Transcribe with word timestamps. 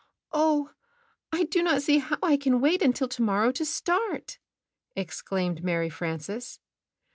"Oh, 0.33 0.71
I 1.31 1.43
do 1.43 1.61
not 1.61 1.83
see 1.83 1.99
how 1.99 2.17
I 2.23 2.35
can 2.35 2.59
wait 2.59 2.81
until 2.81 3.07
to 3.09 3.21
morrow 3.21 3.51
to 3.51 3.63
start!" 3.63 4.39
exclaimed 4.95 5.63
Mary 5.63 5.91
Frances. 5.91 6.59